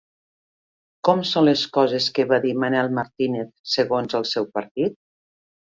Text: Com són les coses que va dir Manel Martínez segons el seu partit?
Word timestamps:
Com 1.09 1.21
són 1.33 1.45
les 1.49 1.65
coses 1.77 2.09
que 2.17 2.27
va 2.33 2.41
dir 2.47 2.55
Manel 2.65 2.91
Martínez 3.01 3.55
segons 3.79 4.21
el 4.23 4.31
seu 4.35 4.53
partit? 4.59 5.03